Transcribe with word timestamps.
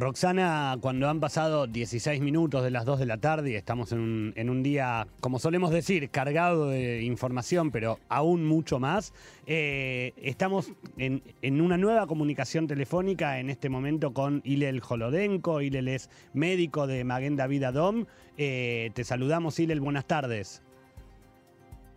Roxana, 0.00 0.78
cuando 0.80 1.08
han 1.08 1.20
pasado 1.20 1.66
16 1.66 2.20
minutos 2.22 2.64
de 2.64 2.70
las 2.70 2.86
2 2.86 2.98
de 2.98 3.06
la 3.06 3.18
tarde 3.18 3.50
y 3.50 3.54
estamos 3.54 3.92
en 3.92 4.50
un, 4.50 4.62
día, 4.62 5.06
como 5.20 5.38
solemos 5.38 5.70
decir, 5.70 6.08
cargado 6.10 6.70
de 6.70 7.02
información, 7.02 7.70
pero 7.70 7.98
aún 8.08 8.44
mucho 8.46 8.80
más, 8.80 9.12
eh, 9.46 10.12
estamos 10.16 10.72
en, 10.96 11.22
una 11.60 11.76
nueva 11.76 12.06
comunicación 12.06 12.66
telefónica 12.66 13.38
en 13.38 13.50
este 13.50 13.68
momento 13.68 14.12
con 14.12 14.40
Ilel 14.44 14.80
Jolodenko. 14.80 15.60
Ilel 15.60 15.88
es 15.88 16.10
médico 16.32 16.86
de 16.86 17.04
Maguen 17.04 17.36
David 17.36 17.64
Adom. 17.64 18.06
Eh, 18.38 18.90
te 18.94 19.04
saludamos, 19.04 19.60
Ilel, 19.60 19.80
buenas 19.80 20.06
tardes. 20.06 20.62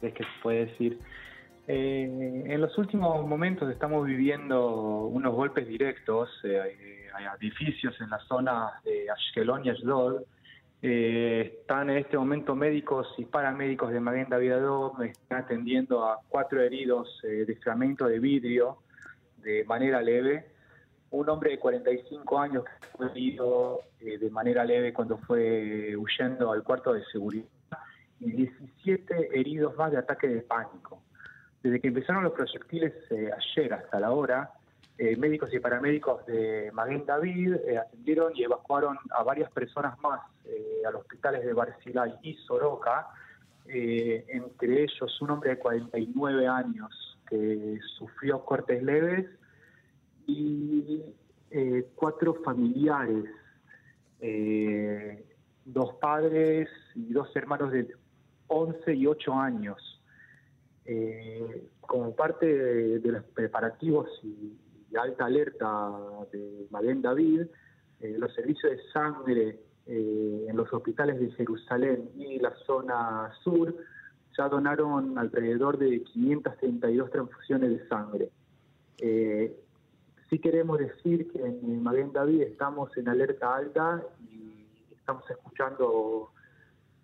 Es 0.02 0.13
que 0.13 0.24
se 0.24 0.30
puede 0.44 0.66
decir. 0.66 0.99
Eh, 1.67 2.44
en 2.45 2.62
los 2.62 2.77
últimos 2.77 3.26
momentos 3.26 3.71
estamos 3.71 4.05
viviendo 4.05 5.05
unos 5.08 5.34
golpes 5.34 5.67
directos. 5.67 6.30
Eh, 6.44 7.09
hay 7.13 7.26
edificios 7.40 7.99
en 8.02 8.09
la 8.09 8.20
zona 8.20 8.81
de 8.84 9.09
Ashkelon 9.09 9.66
y 9.66 9.70
Ashdod. 9.70 10.23
Eh, 10.85 11.59
están 11.62 11.90
en 11.90 11.99
este 11.99 12.18
momento 12.18 12.55
médicos 12.55 13.07
y 13.18 13.23
paramédicos 13.23 13.94
de 13.94 14.02
Maguen 14.02 14.27
David 14.27 14.52
Adom, 14.52 15.02
están 15.04 15.45
atendiendo 15.45 16.04
a 16.04 16.20
cuatro 16.27 16.62
heridos 16.62 17.21
eh, 17.23 17.45
de 17.48 17.55
fragmento 17.55 18.05
de 18.05 18.20
vidrio 18.20 18.80
de 19.38 19.63
manera 19.63 20.02
leve. 20.02 20.45
Un 21.12 21.30
hombre 21.30 21.52
de 21.52 21.59
45 21.59 22.38
años 22.38 22.66
que 22.66 22.88
fue 22.98 23.09
herido 23.12 23.80
eh, 24.02 24.18
de 24.18 24.30
manera 24.30 24.66
leve 24.66 24.91
cuando 24.91 25.18
fue 25.20 25.95
huyendo 25.95 26.52
al 26.52 26.63
cuarto 26.63 26.91
de 26.91 27.05
seguridad 27.05 27.45
y 28.20 28.32
17 28.32 29.40
heridos 29.40 29.77
más 29.77 29.90
de 29.90 29.99
ataque 29.99 30.27
de 30.27 30.41
pánico. 30.41 31.01
Desde 31.64 31.80
que 31.80 31.88
empezaron 31.88 32.24
los 32.24 32.34
proyectiles 32.34 32.94
eh, 33.10 33.32
ayer 33.32 33.74
hasta 33.74 34.00
la 34.00 34.12
hora, 34.12 34.52
eh, 34.98 35.16
médicos 35.18 35.52
y 35.52 35.60
paramédicos 35.60 36.24
de 36.28 36.72
Maguen 36.72 37.04
David 37.06 37.56
eh, 37.68 37.80
atendieron 37.80 38.32
y 38.36 38.44
evacuaron 38.44 38.98
a 39.10 39.24
varias 39.24 39.50
personas 39.52 40.00
más 40.02 40.22
eh, 40.46 40.84
a 40.88 40.91
los 40.91 41.02
hospitales 41.02 41.44
de 41.44 41.52
Barzilay 41.54 42.14
y 42.22 42.36
Soroka, 42.36 43.08
eh, 43.66 44.24
entre 44.28 44.84
ellos 44.84 45.22
un 45.22 45.32
hombre 45.32 45.52
de 45.52 45.58
49 45.58 46.48
años 46.48 47.18
que 47.28 47.80
sufrió 47.98 48.46
cortes 48.46 48.84
leves 48.84 49.26
y 50.28 51.02
cuatro 51.96 52.36
familiares, 52.44 53.26
dos 55.66 55.94
padres 55.96 56.70
y 56.96 57.14
dos 57.14 57.36
hermanos 57.36 57.72
de 57.72 57.88
11 58.48 58.94
y 58.94 59.06
8 59.06 59.34
años. 59.34 59.93
Eh, 60.85 61.70
como 61.81 62.15
parte 62.15 62.45
de, 62.45 62.99
de 62.99 63.12
los 63.12 63.23
preparativos 63.26 64.09
y, 64.23 64.57
y 64.91 64.97
alta 64.97 65.25
alerta 65.25 65.91
de 66.31 66.67
Maguen 66.69 67.01
David, 67.01 67.47
eh, 68.00 68.16
los 68.17 68.34
servicios 68.34 68.72
de 68.72 68.84
sangre 68.91 69.59
eh, 69.85 70.45
en 70.47 70.56
los 70.56 70.72
hospitales 70.72 71.19
de 71.19 71.31
Jerusalén 71.31 72.09
y 72.16 72.39
la 72.39 72.53
zona 72.66 73.31
sur 73.44 73.75
ya 74.38 74.50
donaron 74.50 75.17
alrededor 75.17 75.78
de 75.78 76.03
532 76.03 77.11
transfusiones 77.11 77.69
de 77.69 77.88
sangre. 77.88 78.29
Eh, 79.00 79.56
sí 80.29 80.39
queremos 80.39 80.79
decir 80.79 81.31
que 81.31 81.39
en 81.39 81.84
Maguen 81.84 82.13
David 82.13 82.41
estamos 82.41 82.95
en 82.97 83.09
alerta 83.09 83.56
alta 83.56 84.03
y 84.31 84.66
estamos 84.95 85.29
escuchando 85.29 86.31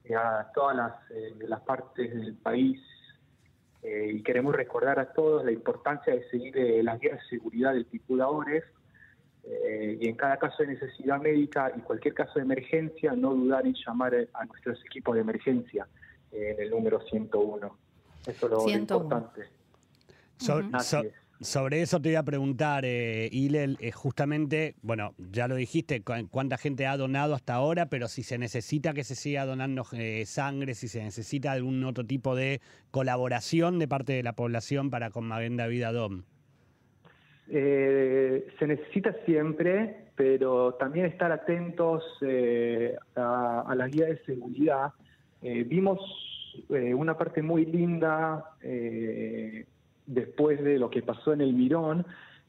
eh, 0.03 0.15
a 0.15 0.49
todas 0.53 0.75
las, 0.75 0.93
eh, 1.11 1.35
las 1.47 1.61
partes 1.61 2.13
del 2.13 2.35
país 2.35 2.81
eh, 3.83 4.11
y 4.13 4.23
queremos 4.23 4.55
recordar 4.55 4.99
a 4.99 5.13
todos 5.13 5.45
la 5.45 5.51
importancia 5.51 6.13
de 6.13 6.27
seguir 6.29 6.57
eh, 6.57 6.83
las 6.83 6.99
guías 6.99 7.19
de 7.19 7.37
seguridad 7.37 7.73
del 7.73 7.85
Picudadores 7.85 8.63
eh, 9.43 9.97
y 10.01 10.07
en 10.07 10.15
cada 10.15 10.37
caso 10.37 10.63
de 10.63 10.69
necesidad 10.73 11.19
médica 11.19 11.71
y 11.75 11.79
cualquier 11.79 12.13
caso 12.13 12.33
de 12.35 12.41
emergencia 12.41 13.13
no 13.13 13.33
dudar 13.33 13.65
en 13.65 13.73
llamar 13.73 14.13
eh, 14.13 14.29
a 14.33 14.45
nuestros 14.45 14.83
equipos 14.85 15.15
de 15.15 15.21
emergencia 15.21 15.87
eh, 16.31 16.55
en 16.57 16.63
el 16.63 16.69
número 16.69 16.99
101. 16.99 17.77
Eso 18.27 18.31
es 18.31 18.41
lo, 18.41 18.49
lo 18.49 18.59
101. 18.65 18.79
importante. 18.81 19.49
So- 20.37 20.61
so-. 20.79 21.03
Sobre 21.41 21.81
eso 21.81 22.01
te 22.01 22.09
iba 22.09 22.19
a 22.19 22.23
preguntar, 22.23 22.83
eh, 22.85 23.29
Ilel, 23.31 23.77
eh, 23.79 23.91
justamente, 23.91 24.75
bueno, 24.81 25.13
ya 25.31 25.47
lo 25.47 25.55
dijiste, 25.55 26.01
cu- 26.01 26.27
cuánta 26.29 26.57
gente 26.57 26.85
ha 26.85 26.97
donado 26.97 27.33
hasta 27.33 27.53
ahora, 27.53 27.85
pero 27.87 28.07
si 28.07 28.23
se 28.23 28.37
necesita 28.37 28.93
que 28.93 29.03
se 29.03 29.15
siga 29.15 29.45
donando 29.45 29.85
eh, 29.93 30.25
sangre, 30.25 30.73
si 30.73 30.87
se 30.87 31.01
necesita 31.01 31.51
algún 31.51 31.83
otro 31.85 32.05
tipo 32.05 32.35
de 32.35 32.59
colaboración 32.91 33.79
de 33.79 33.87
parte 33.87 34.13
de 34.13 34.23
la 34.23 34.33
población 34.33 34.89
para 34.89 35.11
con 35.11 35.25
Maguen 35.27 35.55
David 35.57 35.83
Adom. 35.83 36.23
Eh, 37.47 38.47
se 38.59 38.67
necesita 38.67 39.15
siempre, 39.25 40.11
pero 40.15 40.73
también 40.73 41.05
estar 41.05 41.31
atentos 41.31 42.03
a, 43.15 43.61
a 43.67 43.75
las 43.75 43.89
guías 43.89 44.09
de 44.09 44.23
seguridad. 44.25 44.91
Vimos 45.41 45.99
una 46.69 47.17
parte 47.17 47.41
muy 47.41 47.65
linda 47.65 48.43
después 50.13 50.61
de 50.63 50.79
lo 50.79 50.89
que 50.89 51.01
pasó 51.03 51.33
en 51.33 51.41
el 51.41 51.53
Mirón, 51.53 52.05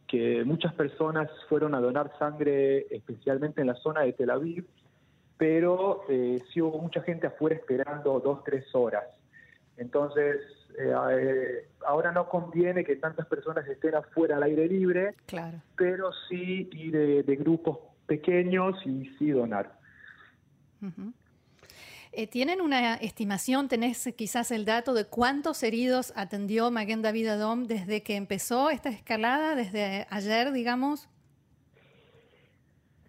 que 0.08 0.42
muchas 0.44 0.72
personas 0.74 1.30
fueron 1.48 1.74
a 1.74 1.80
donar 1.80 2.10
sangre, 2.18 2.86
especialmente 2.90 3.60
en 3.60 3.68
la 3.68 3.74
zona 3.76 4.00
de 4.00 4.12
Tel 4.14 4.30
Aviv, 4.30 4.66
pero 5.36 6.02
eh, 6.08 6.42
sí 6.52 6.60
hubo 6.60 6.78
mucha 6.78 7.02
gente 7.02 7.26
afuera 7.26 7.54
esperando 7.56 8.18
dos, 8.20 8.42
tres 8.44 8.64
horas. 8.74 9.04
Entonces, 9.76 10.36
eh, 10.78 10.92
eh, 11.12 11.68
ahora 11.86 12.12
no 12.12 12.28
conviene 12.28 12.84
que 12.84 12.96
tantas 12.96 13.26
personas 13.26 13.66
estén 13.68 13.94
afuera 13.94 14.36
al 14.36 14.42
aire 14.42 14.66
libre, 14.66 15.14
Claro. 15.26 15.58
pero 15.76 16.10
sí 16.28 16.68
ir 16.72 16.92
de, 16.92 17.22
de 17.22 17.36
grupos 17.36 17.78
pequeños 18.06 18.76
y 18.86 19.06
sí 19.18 19.30
donar. 19.30 19.78
Ujú. 20.82 21.02
Eh, 21.02 21.12
¿Tienen 22.30 22.60
una 22.60 22.94
estimación, 22.96 23.68
tenés 23.68 24.06
eh, 24.06 24.14
quizás 24.14 24.50
el 24.50 24.64
dato 24.64 24.94
de 24.94 25.04
cuántos 25.06 25.62
heridos 25.62 26.12
atendió 26.16 26.70
Maguen 26.70 27.02
David 27.02 27.28
Adom 27.28 27.64
desde 27.64 28.02
que 28.02 28.16
empezó 28.16 28.70
esta 28.70 28.88
escalada, 28.88 29.54
desde 29.54 30.06
ayer, 30.10 30.52
digamos? 30.52 31.08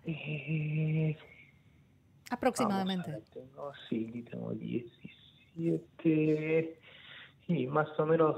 Eh, 0.06 1.18
Aproximadamente. 2.30 3.12
ver, 3.12 3.24
tengo, 3.34 3.72
sí, 3.90 4.24
tengo 4.30 4.52
17 4.54 6.80
y 7.48 7.68
más 7.68 7.88
o 8.00 8.06
menos 8.06 8.38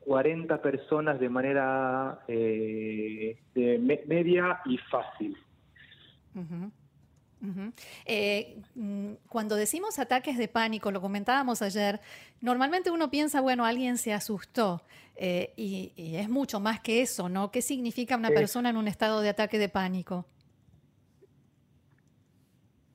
40 0.00 0.60
personas 0.60 1.18
de 1.20 1.28
manera 1.28 2.20
eh, 2.28 3.38
de 3.54 3.78
me- 3.78 4.02
media 4.06 4.60
y 4.66 4.76
fácil. 4.78 5.36
Eh, 8.04 8.58
mm, 8.74 9.12
cuando 9.28 9.56
decimos 9.56 9.98
ataques 9.98 10.36
de 10.36 10.48
pánico, 10.48 10.90
lo 10.90 11.00
comentábamos 11.00 11.62
ayer, 11.62 12.00
normalmente 12.40 12.90
uno 12.90 13.10
piensa, 13.10 13.40
bueno, 13.40 13.64
alguien 13.64 13.96
se 13.96 14.12
asustó 14.12 14.82
eh, 15.16 15.52
y, 15.56 15.92
y 15.96 16.16
es 16.16 16.28
mucho 16.28 16.60
más 16.60 16.80
que 16.80 17.02
eso, 17.02 17.28
¿no? 17.28 17.50
¿Qué 17.50 17.62
significa 17.62 18.16
una 18.16 18.28
Es- 18.28 18.34
persona 18.34 18.70
en 18.70 18.76
un 18.76 18.88
estado 18.88 19.20
de 19.22 19.30
ataque 19.30 19.58
de 19.58 19.68
pánico? 19.68 20.26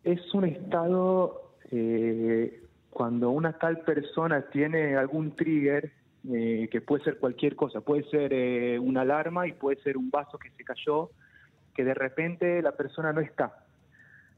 Es 0.04 0.34
un 0.36 0.46
estado 0.46 1.56
eh, 1.72 2.62
cuando 2.92 3.32
una 3.32 3.58
tal 3.58 3.82
persona 3.82 4.48
tiene 4.52 4.96
algún 4.96 5.36
trigger, 5.36 5.92
eh, 6.32 6.70
que 6.72 6.82
puede 6.82 7.04
ser 7.04 7.18
cualquier 7.18 7.56
cosa, 7.56 7.82
puede 7.82 8.04
ser 8.10 8.32
eh, 8.34 8.80
una 8.80 9.02
alarma 9.02 9.48
y 9.48 9.54
puede 9.54 9.82
ser 9.82 9.98
un 9.98 10.10
vaso 10.12 10.38
que 10.38 10.52
se 10.52 10.64
cayó, 10.64 11.10
que 11.74 11.84
de 11.84 11.94
repente 11.94 12.62
la 12.62 12.72
persona 12.74 13.12
no 13.14 13.22
está. 13.22 13.65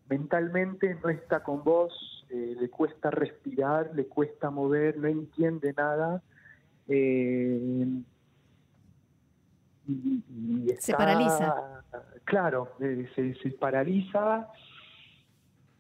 Mentalmente 0.09 0.95
no 1.03 1.09
está 1.09 1.43
con 1.43 1.63
vos, 1.63 2.25
eh, 2.29 2.55
le 2.59 2.69
cuesta 2.69 3.11
respirar, 3.11 3.91
le 3.93 4.07
cuesta 4.07 4.49
mover, 4.49 4.97
no 4.97 5.07
entiende 5.07 5.73
nada. 5.73 6.21
eh, 6.89 7.85
y- 9.87 10.23
y 10.67 10.75
Se 10.79 10.93
paraliza. 10.93 11.83
Claro, 12.23 12.73
eh, 12.79 13.09
se, 13.15 13.35
se 13.35 13.51
paraliza, 13.51 14.49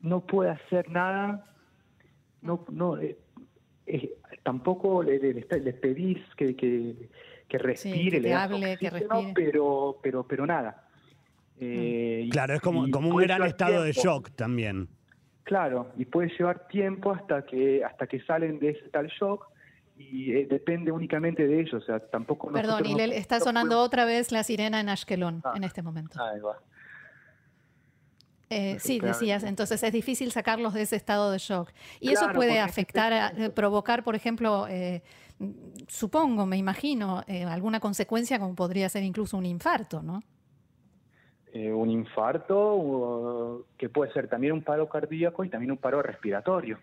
no 0.01 0.25
puede 0.25 0.49
hacer 0.51 0.89
nada, 0.89 1.45
no, 2.41 2.65
no, 2.69 2.97
eh, 2.99 3.17
tampoco 4.43 5.03
le, 5.03 5.19
le- 5.19 5.33
le- 5.33 5.59
le 5.59 5.73
pedís 5.73 6.19
que, 6.35 6.55
que, 6.55 7.09
que 7.47 7.57
respire, 7.57 8.11
que 8.11 8.19
le 8.21 8.29
das 8.29 8.43
hable, 8.51 8.77
que 8.77 8.89
respire. 8.89 9.31
pero, 9.33 9.99
pero, 10.01 10.23
pero 10.27 10.45
nada. 10.45 10.86
Eh, 11.59 12.23
y- 12.25 12.29
Claro, 12.29 12.53
es 12.53 12.61
como, 12.61 12.85
y 12.87 12.91
como 12.91 13.09
un 13.09 13.17
gran 13.17 13.43
estado 13.43 13.83
de 13.83 13.91
shock 13.93 14.31
también. 14.35 14.87
Claro, 15.43 15.91
y 15.97 16.05
puede 16.05 16.29
llevar 16.37 16.67
tiempo 16.67 17.11
hasta 17.11 17.45
que 17.45 17.83
hasta 17.83 18.05
que 18.05 18.19
salen 18.21 18.59
de 18.59 18.71
ese 18.71 18.89
tal 18.89 19.07
shock 19.07 19.45
y 19.97 20.31
eh, 20.33 20.45
depende 20.47 20.91
únicamente 20.91 21.47
de 21.47 21.61
ellos, 21.61 21.81
o 21.81 21.85
sea, 21.85 21.99
tampoco 21.99 22.51
Perdón, 22.51 22.83
no- 22.83 22.89
Hilel, 22.89 23.13
está 23.13 23.39
sonando 23.39 23.79
otra 23.81 24.05
vez 24.05 24.31
la 24.31 24.43
sirena 24.43 24.79
en 24.81 24.89
Ashkelon 24.89 25.41
Ah. 25.45 25.53
en 25.55 25.63
este 25.63 25.81
momento. 25.81 26.21
Ahí 26.21 26.39
va. 26.41 26.57
Eh, 28.49 28.77
sí, 28.79 28.99
decías, 28.99 29.43
entonces 29.43 29.83
es 29.83 29.91
difícil 29.91 30.31
sacarlos 30.31 30.73
de 30.73 30.83
ese 30.83 30.95
estado 30.95 31.31
de 31.31 31.37
shock. 31.37 31.69
Y 31.99 32.11
eso 32.11 32.29
puede 32.33 32.59
afectar, 32.61 33.11
a- 33.11 33.27
eh, 33.35 33.49
provocar, 33.49 34.03
por 34.05 34.15
ejemplo, 34.15 34.67
eh, 34.69 35.01
mm, 35.39 35.49
supongo, 35.87 36.45
me 36.45 36.55
imagino, 36.57 37.23
eh, 37.27 37.43
alguna 37.43 37.79
consecuencia 37.81 38.39
como 38.39 38.55
podría 38.55 38.87
ser 38.87 39.03
incluso 39.03 39.37
un 39.37 39.45
infarto, 39.45 40.01
¿no? 40.01 40.23
Eh, 41.59 41.73
un 41.73 41.89
infarto, 41.89 42.55
o- 42.59 43.65
que 43.79 43.89
puede 43.89 44.13
ser 44.13 44.27
también 44.27 44.53
un 44.53 44.61
paro 44.61 44.87
cardíaco 44.87 45.43
y 45.43 45.49
también 45.49 45.71
un 45.71 45.77
paro 45.77 46.03
respiratorio. 46.03 46.77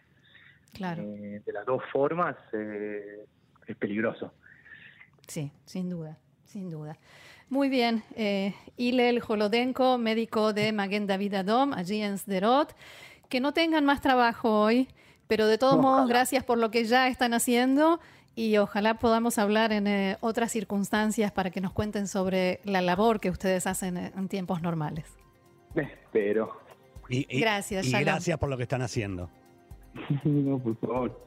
Claro, 0.73 1.03
Eh, 1.05 1.43
de 1.47 1.53
las 1.53 1.65
dos 1.65 1.81
formas 1.93 2.35
eh, 2.53 3.25
es 3.69 3.77
peligroso. 3.77 4.33
sí, 5.29 5.53
sin 5.65 5.89
duda, 5.91 6.19
sin 6.45 6.71
duda. 6.71 6.97
Muy 7.51 7.69
bien, 7.69 8.03
eh, 8.17 8.53
Ilel 8.77 9.21
Jolodenko, 9.21 9.97
médico 9.97 10.53
de 10.53 10.73
Maguen 10.73 11.07
David 11.07 11.35
Adom, 11.35 11.73
allí 11.73 12.03
en 12.03 12.19
Sderot. 12.19 12.75
Que 13.29 13.39
no 13.39 13.53
tengan 13.53 13.85
más 13.85 14.01
trabajo 14.01 14.61
hoy, 14.63 14.89
pero 15.29 15.47
de 15.47 15.57
todos 15.57 15.79
modos, 15.87 16.09
gracias 16.09 16.43
por 16.43 16.59
lo 16.59 16.73
que 16.73 16.85
ya 16.85 17.07
están 17.07 17.33
haciendo 17.33 18.01
y 18.35 18.57
ojalá 18.59 18.95
podamos 18.95 19.39
hablar 19.39 19.73
en 19.73 19.87
eh, 19.87 20.17
otras 20.21 20.51
circunstancias 20.53 21.31
para 21.33 21.51
que 21.51 21.61
nos 21.61 21.73
cuenten 21.73 22.09
sobre 22.09 22.61
la 22.65 22.81
labor 22.81 23.21
que 23.21 23.31
ustedes 23.31 23.67
hacen 23.67 23.97
en 23.97 24.29
tiempos 24.29 24.61
normales. 24.63 25.07
Espero. 25.75 26.61
Y, 27.09 27.27
y- 27.29 27.41
Gracias, 27.41 27.87
y 27.87 27.91
Shalom. 27.91 28.05
gracias 28.07 28.39
por 28.39 28.49
lo 28.49 28.57
que 28.57 28.63
están 28.65 28.83
haciendo. 28.83 29.31
no, 30.25 30.59
por 30.59 30.77
favor. 30.79 31.27